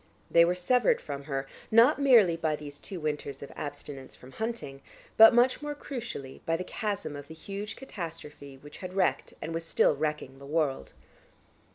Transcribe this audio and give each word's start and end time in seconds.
They 0.31 0.45
were 0.45 0.55
severed 0.55 0.99
from 0.99 1.25
her 1.25 1.45
not 1.69 1.99
merely 2.01 2.35
by 2.35 2.55
these 2.55 2.79
two 2.79 2.99
winters 2.99 3.43
of 3.43 3.51
abstinence 3.55 4.15
from 4.15 4.31
hunting, 4.31 4.81
but 5.15 5.31
much 5.31 5.61
more 5.61 5.75
crucially 5.75 6.41
by 6.43 6.55
the 6.57 6.63
chasm 6.63 7.15
of 7.15 7.27
the 7.27 7.35
huge 7.35 7.75
catastrophe 7.75 8.57
which 8.57 8.77
had 8.79 8.95
wrecked 8.95 9.35
and 9.43 9.53
was 9.53 9.63
still 9.63 9.95
wrecking 9.95 10.39
the 10.39 10.47
world. 10.47 10.93